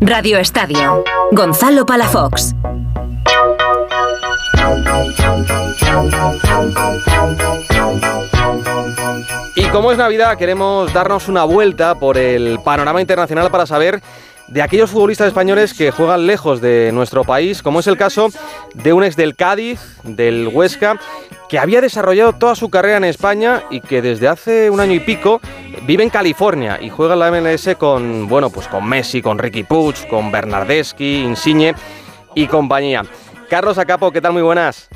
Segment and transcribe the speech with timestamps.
[0.00, 1.04] Radio Estadio.
[1.32, 2.54] Gonzalo Palafox.
[9.54, 14.00] Y como es Navidad, queremos darnos una vuelta por el panorama internacional para saber
[14.48, 18.28] de aquellos futbolistas españoles que juegan lejos de nuestro país, como es el caso
[18.74, 20.98] de un ex del Cádiz, del Huesca,
[21.48, 25.00] que había desarrollado toda su carrera en España y que desde hace un año y
[25.00, 25.40] pico
[25.82, 29.64] vive en California y juega en la MLS con, bueno, pues con Messi, con Ricky
[29.64, 31.74] Puig, con Bernardeschi, Insigne
[32.34, 33.02] y compañía.
[33.48, 34.34] Carlos Acapo, ¿qué tal?
[34.34, 34.88] Muy buenas.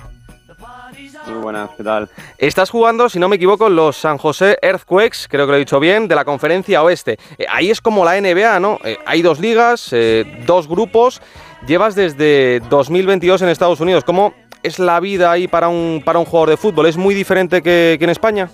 [1.27, 2.09] Muy buenas, ¿qué tal?
[2.37, 5.79] Estás jugando, si no me equivoco, los San José Earthquakes, creo que lo he dicho
[5.79, 7.19] bien, de la conferencia oeste.
[7.39, 8.79] Eh, ahí es como la NBA, ¿no?
[8.85, 11.23] Eh, hay dos ligas, eh, dos grupos.
[11.67, 14.03] Llevas desde 2022 en Estados Unidos.
[14.05, 16.87] ¿Cómo es la vida ahí para un, para un jugador de fútbol?
[16.87, 18.49] ¿Es muy diferente que, en España?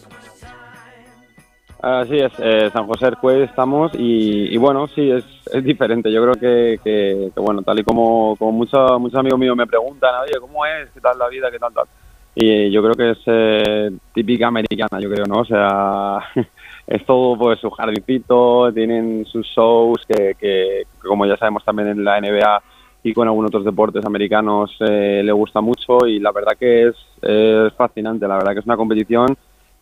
[1.81, 2.33] Así es,
[2.73, 6.11] San José Earthquakes estamos y, bueno, sí, es, es diferente.
[6.11, 10.41] Yo creo que, bueno, tal y como, como muchos, muchos amigos míos me preguntan, oye,
[10.41, 10.91] ¿cómo es?
[10.91, 11.51] ¿Qué tal la vida?
[11.51, 11.87] ¿Qué tal tal?
[12.41, 15.41] y yo creo que es eh, típica americana, yo creo, ¿no?
[15.41, 16.21] O sea,
[16.87, 22.05] es todo pues su jardincito, tienen sus shows que, que, como ya sabemos también en
[22.05, 22.63] la NBA
[23.03, 26.97] y con algunos otros deportes americanos eh, le gusta mucho y la verdad que es,
[27.23, 29.37] es fascinante, la verdad que es una competición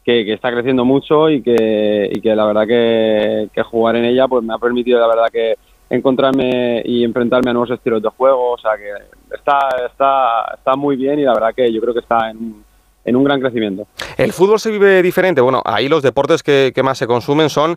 [0.05, 4.05] que, que, está creciendo mucho y que, y que la verdad que, que jugar en
[4.05, 5.55] ella pues me ha permitido la verdad que
[5.89, 9.58] encontrarme y enfrentarme a nuevos estilos de juego, o sea que está,
[9.89, 12.64] está, está muy bien y la verdad que yo creo que está en,
[13.05, 13.86] en un gran crecimiento.
[14.17, 15.41] ¿El fútbol se vive diferente?
[15.41, 17.77] Bueno, ahí los deportes que, más se consumen son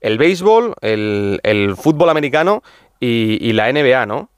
[0.00, 2.62] el béisbol, el, el fútbol americano
[3.00, 4.28] y, y, la NBA, ¿no?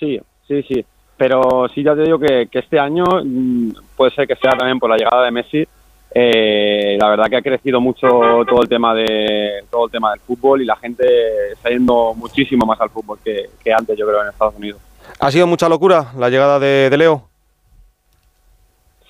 [0.00, 0.84] Sí, sí, sí.
[1.16, 4.80] Pero sí, ya te digo que, que este año mm, puede ser que sea también
[4.80, 5.68] por la llegada de Messi,
[6.12, 10.20] eh, la verdad que ha crecido mucho todo el tema de todo el tema del
[10.20, 11.04] fútbol y la gente
[11.52, 14.80] está yendo muchísimo más al fútbol que, antes, yo creo, en Estados Unidos.
[15.20, 17.28] ¿Ha sido mucha locura la llegada de, Leo?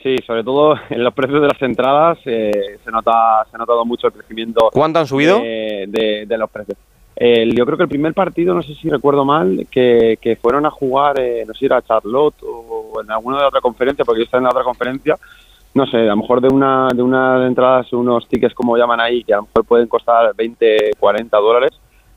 [0.03, 3.85] Sí, sobre todo en los precios de las entradas eh, se nota se ha notado
[3.87, 4.69] mucho el crecimiento.
[4.71, 5.39] ¿Cuánto han subido?
[5.39, 6.77] De, los precios.
[7.21, 11.21] Yo creo que el primer partido, no sé si recuerdo mal, que, fueron a jugar,
[11.21, 14.41] eh, no sé si era Charlotte o en alguna de otra conferencia, porque yo estaba
[14.41, 15.17] en la otra conferencia,
[15.75, 19.23] no sé, a lo mejor de una de unas entradas, unos tickets como llaman ahí,
[19.23, 21.73] que a lo mejor pueden costar 20, 40 dólares,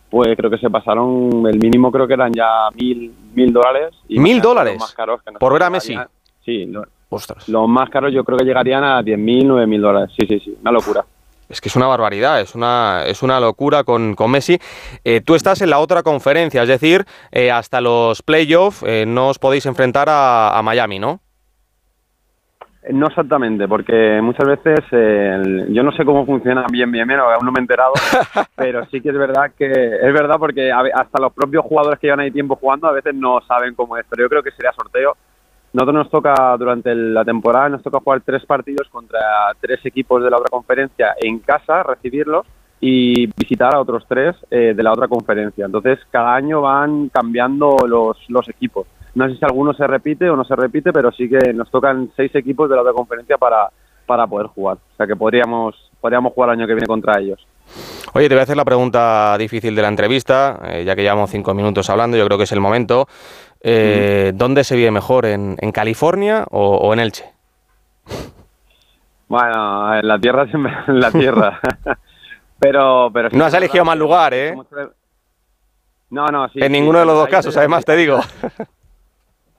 [0.09, 3.95] pues creo que se pasaron, el mínimo creo que eran ya mil, mil dólares.
[4.09, 4.95] ¿Mil dólares?
[5.39, 5.95] ¿Por ver a Messi?
[6.43, 6.71] Sí,
[7.47, 10.11] los más caros yo creo que llegarían a 10 mil, 9 mil dólares.
[10.17, 11.05] Sí, sí, sí, una locura.
[11.49, 14.57] Es que es una barbaridad, es una, es una locura con, con Messi.
[15.03, 19.29] Eh, tú estás en la otra conferencia, es decir, eh, hasta los playoffs eh, no
[19.29, 21.19] os podéis enfrentar a Miami, ¿no?
[22.91, 24.79] No exactamente, porque muchas veces
[25.69, 27.93] yo no sé cómo funciona bien, bien, bien, aún no me he enterado,
[28.57, 32.19] pero sí que es verdad que es verdad porque hasta los propios jugadores que llevan
[32.19, 35.15] ahí tiempo jugando a veces no saben cómo es, pero yo creo que sería sorteo.
[35.73, 39.19] Nosotros nos toca durante la temporada, nos toca jugar tres partidos contra
[39.59, 42.45] tres equipos de la otra conferencia en casa, recibirlos
[42.79, 45.65] y visitar a otros tres eh, de la otra conferencia.
[45.65, 48.85] Entonces, cada año van cambiando los, los equipos.
[49.15, 52.11] No sé si alguno se repite o no se repite, pero sí que nos tocan
[52.15, 53.69] seis equipos de la otra conferencia para,
[54.05, 54.77] para poder jugar.
[54.77, 57.47] O sea que podríamos, podríamos jugar el año que viene contra ellos.
[58.13, 61.31] Oye, te voy a hacer la pregunta difícil de la entrevista, eh, ya que llevamos
[61.31, 63.07] cinco minutos hablando, yo creo que es el momento.
[63.65, 67.25] Eh, ¿Dónde se vive mejor, en, en California o, en Elche?
[69.29, 71.59] Bueno, en la tierra siempre en la tierra.
[72.59, 74.53] pero, pero no has elegido mal lugar, ¿eh?
[76.09, 76.59] No, no, sí.
[76.61, 78.19] En ninguno de los dos casos, además te digo.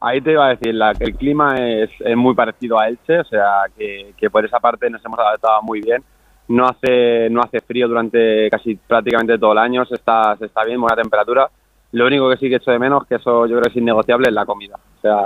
[0.01, 3.25] Ahí te iba a decir, la, que el clima es, muy parecido a Elche, o
[3.25, 6.05] sea que, por esa parte nos hemos adaptado muy bien.
[6.47, 10.63] No hace, no hace frío durante casi prácticamente todo el año, se está, se está
[10.63, 11.49] bien, buena temperatura.
[11.95, 14.29] Lo único que sí que echo de menos, que eso yo creo que es innegociable,
[14.29, 14.77] es la comida.
[14.99, 15.17] O sea,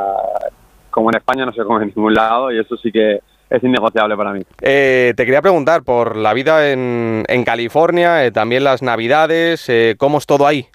[0.91, 4.17] como en España no se come en ningún lado y eso sí que es innegociable
[4.17, 4.43] para mí.
[4.61, 9.94] Eh, te quería preguntar por la vida en, en California, eh, también las navidades, eh,
[9.97, 10.67] ¿cómo es todo ahí?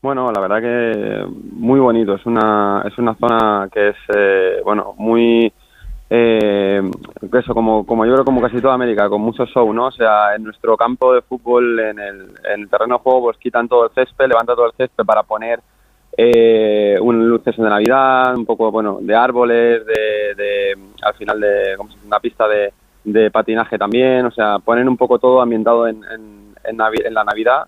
[0.00, 2.14] Bueno, la verdad que muy bonito.
[2.14, 5.52] Es una, es una zona que es, eh, bueno, muy,
[7.32, 9.86] eso, como, como yo creo como casi toda América, con mucho show, ¿no?
[9.86, 13.38] O sea, en nuestro campo de fútbol, en el, en el terreno de juego, pues
[13.38, 15.60] quitan todo el césped, levantan todo el césped para poner
[16.16, 21.74] eh, un luces de Navidad, un poco, bueno, de árboles, de, de al final de,
[21.76, 22.72] como una pista de,
[23.04, 27.66] de patinaje también, o sea, ponen un poco todo ambientado en, en, en la Navidad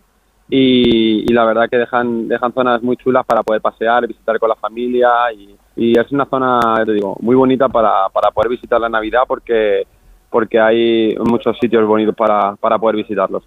[0.50, 4.56] y, la verdad que dejan, dejan zonas muy chulas para poder pasear, visitar con la
[4.56, 9.22] familia y, es una zona, te digo, muy bonita para, para poder visitar la Navidad
[9.26, 9.86] porque
[10.30, 13.44] porque hay muchos sitios bonitos para, para poder visitarlos.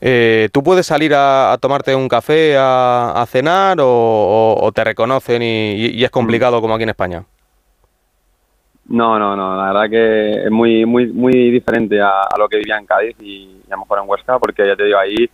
[0.00, 6.10] Eh, ¿Tú puedes salir a, tomarte un café, a, cenar o, te reconocen y, es
[6.10, 7.24] complicado como aquí en España?
[8.86, 12.78] No, no, no, la verdad que es muy muy muy diferente a, lo que vivía
[12.78, 15.28] en Cádiz y, a lo mejor en Huesca, porque ya te digo, ahí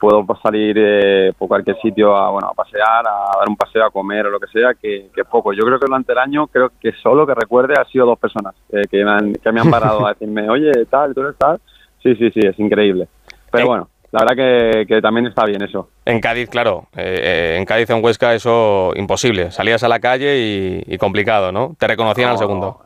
[0.00, 3.90] puedo salir eh, por cualquier sitio a, bueno, a pasear, a dar un paseo, a
[3.90, 5.52] comer o lo que sea, que, poco.
[5.52, 8.54] Yo creo que durante el año, creo que solo que recuerde ha sido dos personas
[8.72, 11.60] eh, que, me han, que me han parado a decirme, oye, tal, tú eres tal.
[12.02, 13.08] Sí, sí, sí, es increíble.
[13.52, 15.90] Pero bueno, la verdad que, también está bien eso.
[16.06, 19.50] En Cádiz, claro, eh, en Cádiz, en Huesca, eso imposible.
[19.50, 21.76] Salías a la calle y, complicado, ¿no?
[21.78, 22.80] Te reconocían al segundo.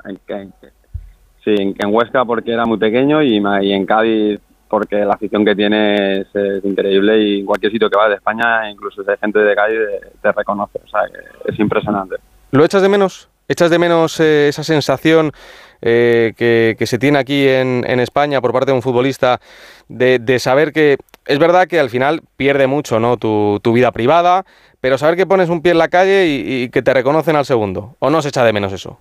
[1.45, 5.55] sí, en, Huesca porque era muy pequeño y, y en Cádiz porque la afición que
[5.55, 9.39] tiene es, increíble y en cualquier sitio que vas de España, incluso si hay gente
[9.39, 9.79] de calle,
[10.21, 10.81] te reconoce.
[10.85, 11.01] O sea,
[11.45, 12.17] es impresionante.
[12.51, 13.29] ¿Lo echas de menos?
[13.47, 15.33] ¿Echas de menos eh, esa sensación
[15.83, 19.39] eh, que, se tiene aquí en, España por parte de un futbolista
[19.89, 20.97] de, saber que
[21.27, 23.19] es verdad que al final pierde mucho ¿no?
[23.19, 24.47] tu, vida privada,
[24.81, 27.45] pero saber que pones un pie en la calle y, y que te reconocen al
[27.45, 27.97] segundo?
[27.99, 28.99] ¿O no se echa de menos eso?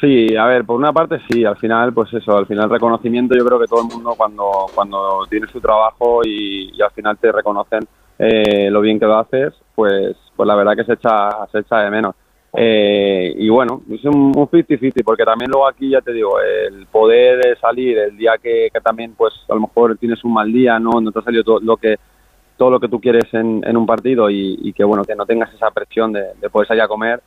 [0.00, 3.44] Sí, a ver, por una parte sí, al final, pues eso, al final reconocimiento, yo
[3.44, 7.86] creo que todo el mundo cuando, cuando tiene su trabajo y, al final te reconocen
[8.18, 11.78] eh, lo bien que lo haces, pues, pues la verdad que se echa, se echa
[11.78, 12.14] de menos.
[12.54, 17.56] Eh, y bueno, es un 50-50, porque también luego aquí, ya te digo, el poder
[17.60, 21.12] salir el día que, también, pues a lo mejor tienes un mal día, no, no
[21.12, 21.96] te ha salido todo lo que
[22.56, 25.52] todo lo que tú quieres en, en un partido y, que bueno que no tengas
[25.52, 27.20] esa presión de, de poder salir a comer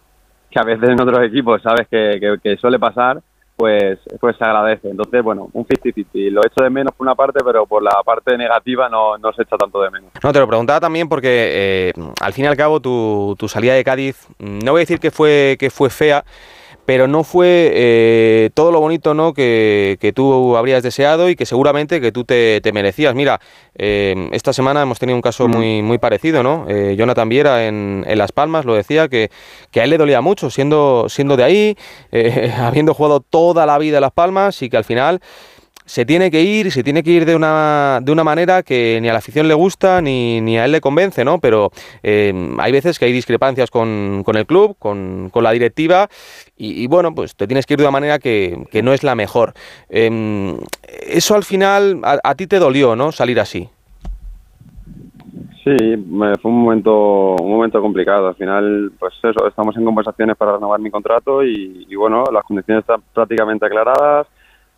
[0.50, 3.22] que a veces en otros equipos sabes que, que, suele pasar,
[3.56, 4.90] pues, pues se agradece.
[4.90, 6.32] Entonces, bueno, un 50-50.
[6.32, 9.44] Lo echo de menos por una parte, pero por la parte negativa no, no se
[9.44, 10.12] echa tanto de menos.
[10.24, 13.74] No, te lo preguntaba también porque eh, al fin y al cabo tu, tu salida
[13.74, 16.24] de Cádiz, no voy a decir que fue, que fue fea,
[16.86, 19.34] pero no fue eh, todo lo bonito ¿no?
[19.34, 23.16] Que, tú habrías deseado y que seguramente que tú te, merecías.
[23.16, 23.42] Mira,
[23.76, 26.66] eh, esta semana hemos tenido un caso muy, muy parecido, ¿no?
[26.70, 29.30] Eh, Jonathan Viera en, Las Palmas lo decía que,
[29.72, 31.78] que, a él le dolía mucho siendo, siendo de ahí,
[32.58, 35.22] habiendo jugado toda la vida en Las Palmas y que al final
[35.86, 39.08] se tiene que ir, se tiene que ir de una, de una manera que ni
[39.08, 41.40] a la afición le gusta ni, ni a él le convence, ¿no?
[41.40, 41.72] Pero
[42.02, 46.10] eh, hay veces que hay discrepancias con, con el club, con, con la directiva
[46.58, 49.14] y, bueno, pues te tienes que ir de una manera que, que no es la
[49.14, 49.54] mejor.
[49.90, 50.58] Em,
[51.06, 53.12] eso al final a, ti te dolió, ¿no?
[53.12, 53.70] Salir así.
[55.64, 55.76] Sí,
[56.42, 58.28] fue un momento, un momento complicado.
[58.28, 62.44] Al final, pues eso, estamos en conversaciones para renovar mi contrato y, y bueno, las
[62.44, 64.28] condiciones están prácticamente aclaradas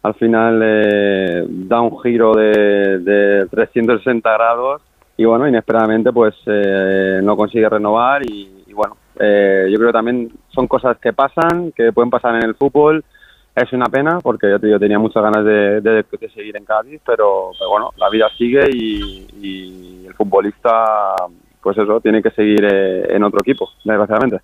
[0.07, 4.81] al final eh, da un giro de, de, 360 grados
[5.17, 10.31] y bueno, inesperadamente pues eh, no consigue renovar y, bueno, eh, yo creo que también
[10.49, 13.03] son cosas que pasan, que pueden pasar en el fútbol.
[13.55, 17.89] Es una pena porque yo tenía muchas ganas de, de, seguir en Cádiz, pero, bueno,
[17.97, 21.15] la vida sigue y, y el futbolista
[21.59, 24.41] pues eso, tiene que seguir en otro equipo, desgraciadamente.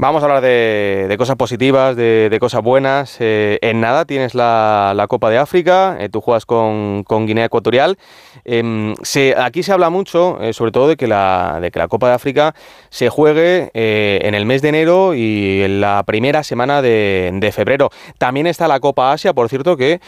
[0.00, 3.18] Vamos a hablar de, cosas positivas, de, cosas buenas.
[3.20, 7.98] Eh, en nada tienes la, Copa de África, eh, tú juegas con, Guinea Ecuatorial.
[8.46, 8.94] Em,
[9.36, 12.14] aquí se habla mucho, eh, sobre todo, de que, la, de que la Copa de
[12.14, 12.54] África
[12.88, 17.90] se juegue en el mes de enero y en la primera semana de, febrero.
[18.16, 20.00] También está la Copa Asia, por cierto, que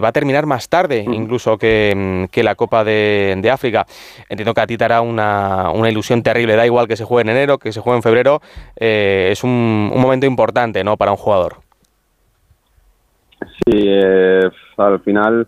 [0.00, 3.84] va a terminar más tarde, incluso que, la Copa de, África.
[4.28, 6.54] Entiendo que a ti te hará una, ilusión terrible.
[6.54, 8.40] Da igual que se juegue en enero, que se juegue en febrero
[9.44, 10.96] un, momento importante ¿no?
[10.96, 11.56] para un jugador.
[13.40, 15.46] Sí, eh, al final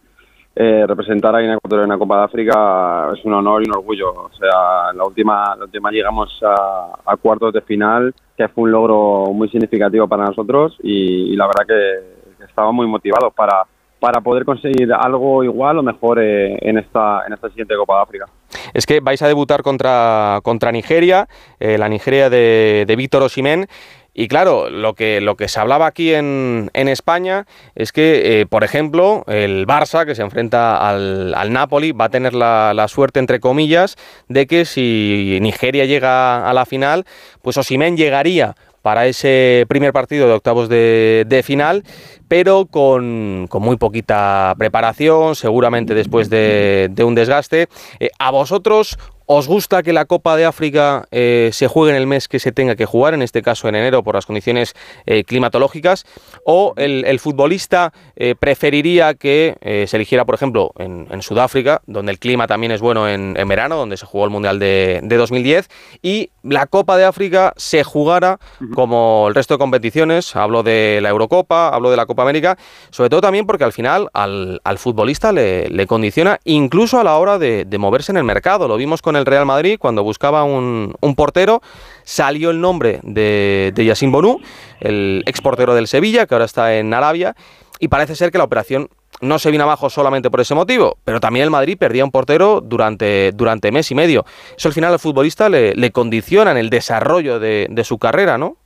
[0.54, 3.76] eh, representar a Guinea Ecuatorial en la Copa de África es un honor y un
[3.76, 4.10] orgullo.
[4.10, 8.72] O sea, en la última, la última llegamos a, cuartos de final, que fue un
[8.72, 13.64] logro muy significativo para nosotros y, la verdad que, que estábamos muy motivados para,
[14.02, 18.02] para poder conseguir algo igual o mejor eh, en, esta, en esta siguiente Copa de
[18.02, 18.26] África.
[18.74, 21.28] Es que vais a debutar contra, contra Nigeria,
[21.60, 23.68] la Nigeria de, Víctor Osimén.
[24.14, 28.46] Y claro, lo que, lo que se hablaba aquí en, en España es que, eh,
[28.46, 32.88] por ejemplo, el Barça, que se enfrenta al, al Napoli, va a tener la, la,
[32.88, 33.96] suerte, entre comillas,
[34.28, 37.06] de que si Nigeria llega a la final,
[37.40, 41.84] pues Osimén llegaría para ese primer partido de octavos de final,
[42.32, 47.68] pero con, con, muy poquita preparación, seguramente después de, de un desgaste.
[48.00, 48.96] Eh, ¿A vosotros
[49.34, 52.52] ¿Os gusta que la Copa de África eh, se juegue en el mes que se
[52.52, 54.74] tenga que jugar, en este caso en enero por las condiciones
[55.06, 56.04] eh, climatológicas?
[56.44, 62.46] ¿O el, futbolista eh, preferiría que se eligiera, por ejemplo, en, Sudáfrica, donde el clima
[62.46, 65.68] también es bueno en, verano, donde se jugó el Mundial de, 2010,
[66.02, 68.38] y la Copa de África se jugara
[68.74, 70.34] como el resto de competiciones?
[70.34, 72.58] Hablo de la Eurocopa, hablo de la Copa América,
[72.90, 77.66] sobre todo también porque al final al, futbolista le, condiciona incluso a la hora de,
[77.78, 78.68] moverse en el mercado.
[78.68, 81.62] Lo vimos con el Real Madrid cuando buscaba un, portero,
[82.04, 84.40] salió el nombre de, de Yassin Bonú,
[84.80, 87.36] el exportero del Sevilla, que ahora está en Arabia,
[87.78, 88.88] y parece ser que la operación
[89.20, 92.60] no se vino abajo solamente por ese motivo, pero también el Madrid perdía un portero
[92.60, 94.24] durante, durante mes y medio.
[94.56, 98.56] Eso al final al futbolista le, condiciona en el desarrollo de, su carrera, ¿no?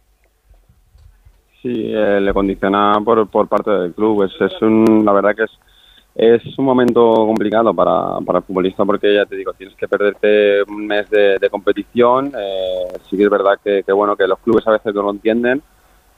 [1.63, 4.25] Sí, eh, le condiciona por, por parte del club.
[4.25, 8.85] Es, es un, la verdad que es, es un momento complicado para, para el futbolista
[8.85, 12.33] porque ya te digo, tienes que perderte un mes de, competición.
[12.39, 15.63] Eh, sí que es verdad que, bueno que los clubes a veces no lo entienden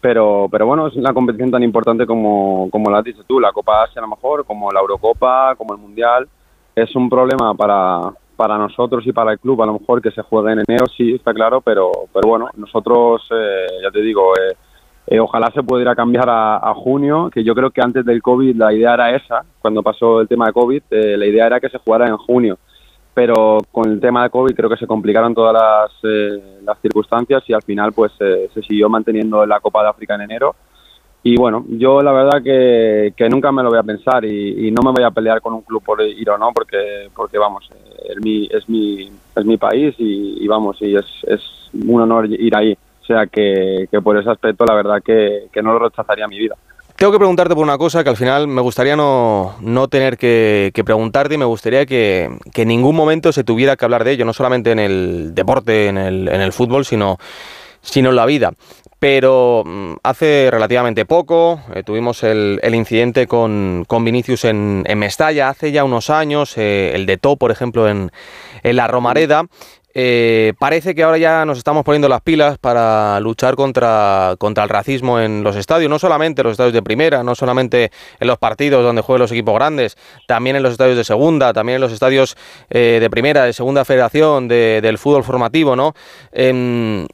[0.00, 3.52] pero, pero bueno, es una competición tan importante como, como la has dicho tú, la
[3.52, 6.28] Copa Asia a lo mejor, como la Eurocopa, como el Mundial.
[6.74, 10.22] Es un problema para, para nosotros y para el club, a lo mejor que se
[10.22, 14.56] juegue en enero, sí, está claro, pero, pero bueno, nosotros, eh, ya te digo, eh,
[15.10, 18.56] eh, ojalá se pudiera cambiar a, a, junio, que yo creo que antes del COVID
[18.56, 21.78] la idea era esa, cuando pasó el tema de COVID, la idea era que se
[21.78, 22.58] jugara en junio
[23.18, 26.40] pero con el tema de COVID creo que se complicaron todas las, eh,
[26.80, 30.54] circunstancias y al final pues eh, se siguió manteniendo la Copa de África en enero.
[31.24, 34.92] Y bueno, yo la verdad que, nunca me lo voy a pensar y, no me
[34.92, 38.22] voy a pelear con un club por ir o no, porque, porque vamos, eh, es,
[38.22, 41.42] mi, es, mi, es mi país y, vamos, y es, es
[41.74, 42.78] un honor ir ahí.
[43.08, 46.54] Sea que, que por ese aspecto la verdad que, que no lo rechazaría mi vida.
[46.98, 50.72] Tengo que preguntarte por una cosa que al final me gustaría no, no tener que,
[50.84, 54.32] preguntarte y me gustaría que, en ningún momento se tuviera que hablar de ello, no
[54.32, 57.16] solamente en el deporte, en el, en el fútbol, sino,
[57.82, 58.50] sino en la vida.
[58.98, 64.98] Pero mm, hace relativamente poco eh, tuvimos el, el, incidente con, con Vinicius en, en,
[64.98, 68.10] Mestalla, hace ya unos años, eh, el de To, por ejemplo, en,
[68.64, 69.44] en la Romareda.
[70.00, 74.70] Eh, parece que ahora ya nos estamos poniendo las pilas para luchar contra, contra el
[74.70, 77.90] racismo en los estadios, no solamente en los estadios de primera, no solamente
[78.20, 79.96] en los partidos donde juegan los equipos grandes,
[80.28, 82.36] también en los estadios de segunda, también en los estadios
[82.70, 85.94] eh, de primera, de segunda federación, del fútbol formativo, ¿no?
[86.30, 87.04] Em,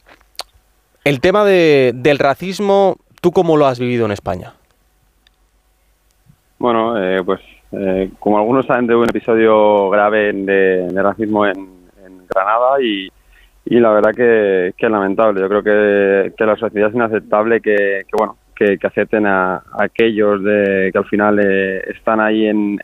[1.05, 4.53] el tema del racismo, ¿tú cómo lo has vivido en España?
[6.59, 7.41] Bueno, eh, pues
[8.19, 11.74] como algunos saben de un episodio grave de racismo en,
[12.29, 13.09] Granada y,
[13.65, 15.41] y la verdad que, es lamentable.
[15.41, 20.89] Yo creo que, que, la sociedad es inaceptable que, bueno, que, acepten a, aquellos de,
[20.91, 22.77] que al final eh, están ahí en,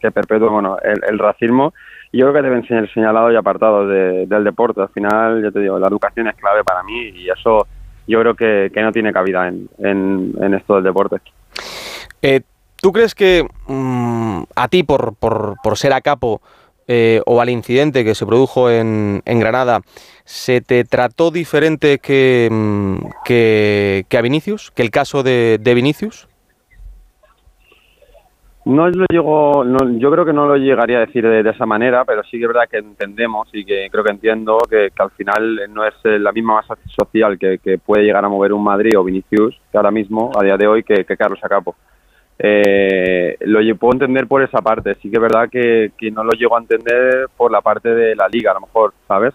[0.00, 1.72] que perpetúan bueno, el, racismo.
[2.10, 4.80] Y yo creo que deben ser señalados y apartados del deporte.
[4.80, 7.66] Al final, ya te digo, la educación es clave para mí y eso
[8.06, 11.16] yo creo que, no tiene cabida en, en, esto del deporte.
[12.22, 12.42] Eh,
[12.76, 16.42] ¿Tú crees que mm, a ti, por, por, por ser a capo,
[16.86, 19.80] eh, o al incidente que se produjo en, en, Granada,
[20.24, 26.28] ¿se te trató diferente que, mm, que, a Vinicius, que el caso de, Vinicius?
[28.66, 29.64] No lo llego,
[29.98, 32.48] yo creo que no lo llegaría a decir de, esa manera, pero sí que es
[32.48, 36.54] verdad que entendemos y que creo que entiendo que, al final no es la misma
[36.56, 40.42] masa social que, puede llegar a mover un Madrid o Vinicius que ahora mismo, a
[40.42, 41.76] día de hoy, que, Carlos Acapo
[42.38, 44.94] eh, lo puedo entender por esa parte.
[44.96, 48.28] Sí que es verdad que, no lo llego a entender por la parte de la
[48.28, 49.34] liga, a lo mejor, ¿sabes?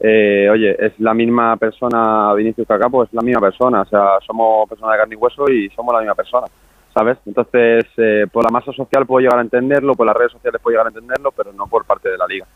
[0.00, 4.68] Eh, oye, es la misma persona Vinicius Cacapo, es la misma persona, o sea, somos
[4.68, 6.46] personas de carne y hueso y somos la misma persona,
[6.92, 7.16] ¿sabes?
[7.24, 10.74] Entonces, eh, por la masa social puedo llegar a entenderlo, por las redes sociales puedo
[10.74, 12.46] llegar a entenderlo, pero no por parte de la liga.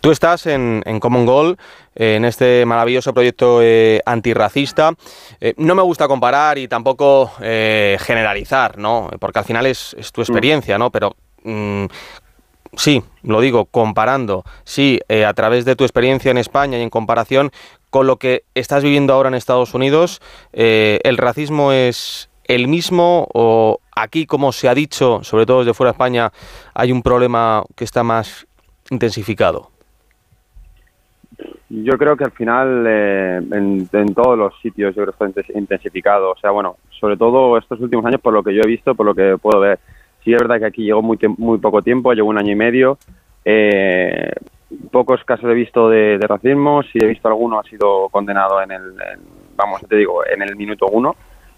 [0.00, 1.58] Tú estás en, Common Goal,
[1.94, 4.94] en este maravilloso proyecto eh, antirracista.
[5.42, 9.10] Eh, no me gusta comparar y tampoco eh, generalizar, ¿no?
[9.18, 10.24] Porque al final es, tu mm.
[10.24, 10.90] experiencia, ¿no?
[10.90, 11.84] Pero mm,
[12.74, 17.50] sí, lo digo, comparando, sí, a través de tu experiencia en España y en comparación
[17.90, 23.80] con lo que estás viviendo ahora en Estados Unidos, ¿el racismo es el mismo o
[23.94, 26.32] aquí, como se ha dicho, sobre todo desde fuera de España,
[26.72, 28.46] hay un problema que está más
[28.90, 29.70] intensificado?
[31.72, 36.32] Yo creo que al final eh, en, todos los sitios yo creo que está intensificado.
[36.32, 39.06] O sea, bueno, sobre todo estos últimos años por lo que yo he visto, por
[39.06, 39.78] lo que puedo ver.
[40.24, 42.98] Sí es verdad que aquí llegó muy, muy poco tiempo, llegó un año y medio.
[43.44, 44.32] Eh,
[44.90, 48.92] pocos casos he visto de, racismo, si he visto alguno ha sido condenado en el,
[49.54, 51.14] vamos, te digo, en el minuto uno.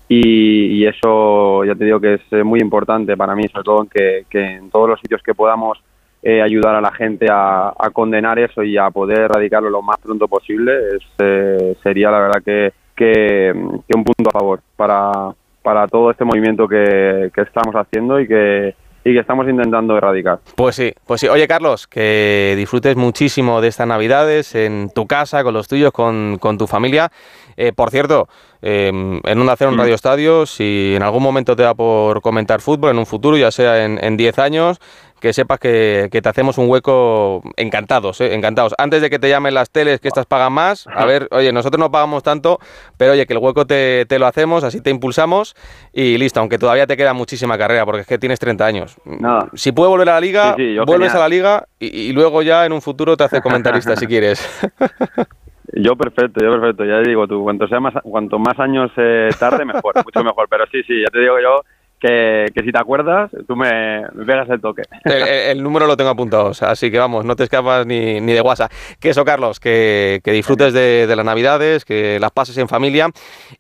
[0.09, 4.57] Y, eso ya te digo que es muy importante para mí, sobre todo en que
[4.57, 5.83] en todos los sitios que podamos
[6.25, 10.29] eh, ayudar a la gente a, condenar eso y a poder erradicarlo lo más pronto
[10.29, 10.73] posible,
[11.19, 16.69] eh, sería la verdad que, que, un punto a favor para, para todo este movimiento
[16.69, 18.73] que, estamos haciendo y que,
[19.05, 20.39] y que estamos intentando erradicar.
[20.55, 21.27] Pues sí, pues sí.
[21.27, 26.39] Oye, Carlos, que disfrutes muchísimo de estas Navidades en tu casa, con los tuyos, con,
[26.39, 27.11] con tu familia.
[27.57, 28.29] Eh, por cierto,
[28.63, 29.79] em, en un hacer un mm.
[29.79, 33.51] Radio Estadio, si en algún momento te da por comentar fútbol en un futuro, ya
[33.51, 34.81] sea en 10 años,
[35.23, 38.35] que sepas que, te hacemos un hueco encantados, ¿eh?
[38.35, 38.75] encantados.
[38.77, 41.79] Antes de que te llamen las teles que estas pagan más, a ver, oye, nosotros
[41.79, 42.59] no pagamos tanto,
[42.97, 45.55] pero oye, que el hueco te, lo hacemos, así te impulsamos
[45.93, 48.97] y listo, aunque todavía te queda muchísima carrera, porque es que tienes 30 años.
[49.05, 49.49] Nada.
[49.55, 52.83] Si puedes volver a la liga, vuelves a la liga y, luego ya en un
[52.83, 54.45] futuro te hace comentarista si quieres.
[55.75, 59.31] Yo perfecto, yo perfecto, ya te digo tú, cuanto, sea más, cuanto más años eh,
[59.39, 61.63] tarde, mejor, mucho mejor, pero sí, sí, ya te digo yo
[62.03, 64.83] que, si te acuerdas, tú me, pegas el toque.
[65.05, 68.73] El, número lo tengo apuntado, así que vamos, no te escapas ni, de WhatsApp.
[68.99, 73.11] Que eso, Carlos, que, disfrutes de, las Navidades, que las pases en familia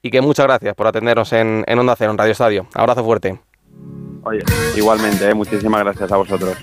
[0.02, 2.66] y que muchas gracias por atendernos en, en Onda Cero, en Radio Estadio.
[2.74, 3.38] Abrazo fuerte.
[4.24, 4.42] Oye,
[4.76, 5.34] igualmente, ¿eh?
[5.34, 6.56] muchísimas gracias a vosotros.